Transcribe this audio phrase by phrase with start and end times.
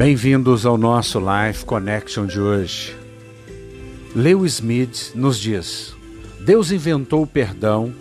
[0.00, 2.96] Bem-vindos ao nosso Life Connection de hoje.
[4.16, 5.94] Lewis Smith nos diz:
[6.40, 7.92] Deus inventou o perdão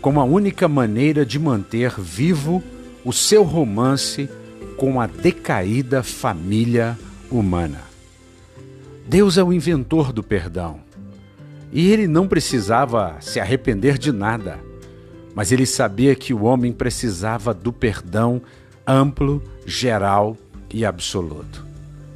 [0.00, 2.64] como a única maneira de manter vivo
[3.04, 4.30] o seu romance
[4.78, 6.98] com a decaída família
[7.30, 7.82] humana.
[9.06, 10.80] Deus é o inventor do perdão.
[11.70, 14.58] E ele não precisava se arrepender de nada,
[15.34, 18.40] mas ele sabia que o homem precisava do perdão
[18.86, 20.34] amplo, geral
[20.84, 21.64] absoluto.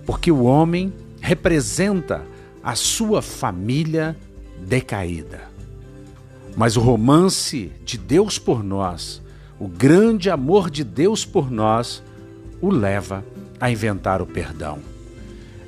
[0.07, 2.25] Porque o homem representa
[2.63, 4.17] a sua família
[4.67, 5.43] decaída.
[6.57, 9.21] Mas o romance de Deus por nós,
[9.59, 12.03] o grande amor de Deus por nós,
[12.61, 13.25] o leva
[13.61, 14.79] a inventar o perdão.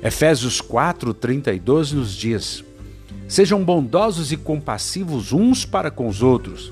[0.01, 2.63] Efésios 4, 32 nos diz:
[3.27, 6.71] Sejam bondosos e compassivos uns para com os outros,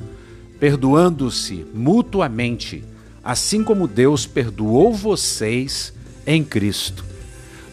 [0.59, 2.83] perdoando-se mutuamente,
[3.23, 5.93] assim como Deus perdoou vocês
[6.27, 7.03] em Cristo.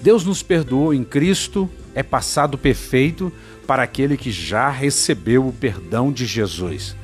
[0.00, 3.32] Deus nos perdoou em Cristo, é passado perfeito
[3.66, 6.94] para aquele que já recebeu o perdão de Jesus,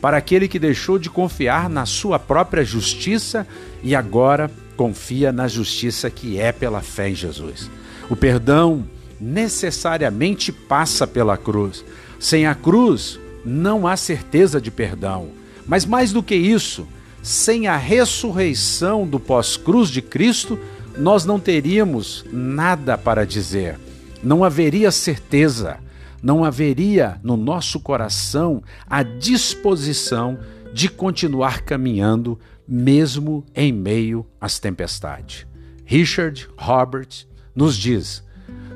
[0.00, 3.46] para aquele que deixou de confiar na sua própria justiça
[3.82, 7.70] e agora confia na justiça que é pela fé em Jesus.
[8.10, 8.86] O perdão
[9.20, 11.84] necessariamente passa pela cruz.
[12.18, 15.30] Sem a cruz, não há certeza de perdão.
[15.66, 16.86] Mas mais do que isso,
[17.22, 20.58] sem a ressurreição do pós-cruz de Cristo,
[20.98, 23.78] nós não teríamos nada para dizer,
[24.22, 25.78] não haveria certeza,
[26.20, 30.38] não haveria no nosso coração a disposição
[30.72, 35.46] de continuar caminhando, mesmo em meio às tempestades.
[35.84, 38.22] Richard Robert nos diz: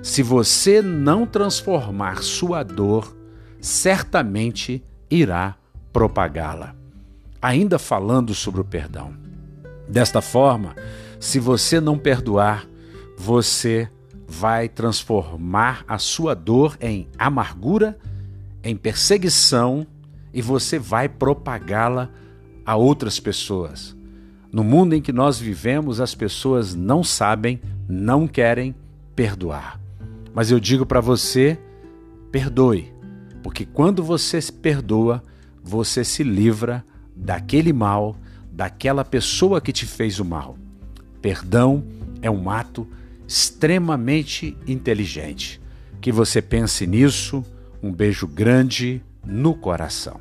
[0.02, 3.16] se você não transformar sua dor,
[3.60, 5.56] certamente irá
[5.92, 6.74] propagá-la.
[7.40, 9.12] Ainda falando sobre o perdão.
[9.88, 10.74] Desta forma,
[11.22, 12.66] se você não perdoar,
[13.16, 13.88] você
[14.26, 17.96] vai transformar a sua dor em amargura,
[18.60, 19.86] em perseguição
[20.34, 22.10] e você vai propagá-la
[22.66, 23.96] a outras pessoas.
[24.52, 28.74] No mundo em que nós vivemos, as pessoas não sabem, não querem
[29.14, 29.80] perdoar.
[30.34, 31.56] Mas eu digo para você:
[32.32, 32.92] perdoe,
[33.44, 35.22] porque quando você se perdoa,
[35.62, 36.84] você se livra
[37.14, 38.16] daquele mal,
[38.50, 40.58] daquela pessoa que te fez o mal.
[41.22, 41.84] Perdão
[42.20, 42.86] é um ato
[43.26, 45.60] extremamente inteligente.
[46.00, 47.44] Que você pense nisso.
[47.82, 50.20] Um beijo grande no coração.